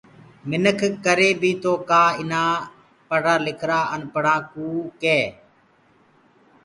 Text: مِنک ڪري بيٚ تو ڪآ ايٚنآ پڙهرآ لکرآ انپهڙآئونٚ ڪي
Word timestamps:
مِنک 0.49 0.79
ڪري 1.05 1.29
بيٚ 1.41 1.59
تو 1.63 1.71
ڪآ 1.89 2.03
ايٚنآ 2.19 2.43
پڙهرآ 3.07 3.35
لکرآ 3.45 3.79
انپهڙآئونٚ 3.95 4.91
ڪي 5.01 5.19